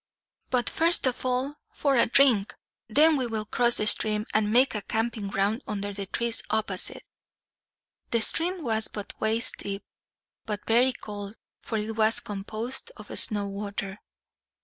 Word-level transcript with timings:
"But 0.49 0.67
first 0.67 1.05
of 1.05 1.23
all, 1.27 1.57
for 1.71 1.95
a 1.95 2.07
drink. 2.07 2.55
Then 2.89 3.17
we 3.17 3.27
will 3.27 3.45
cross 3.45 3.77
the 3.77 3.85
stream, 3.85 4.25
and 4.33 4.51
make 4.51 4.73
a 4.73 4.81
camping 4.81 5.27
ground 5.27 5.61
under 5.67 5.93
the 5.93 6.07
trees 6.07 6.41
opposite." 6.49 7.03
The 8.09 8.21
stream 8.21 8.63
was 8.63 8.87
but 8.87 9.13
waist 9.19 9.57
deep, 9.57 9.83
but 10.47 10.65
very 10.65 10.91
cold, 10.93 11.35
for 11.61 11.77
it 11.77 11.91
was 11.95 12.19
composed 12.19 12.91
of 12.97 13.15
snow 13.19 13.45
water. 13.45 13.99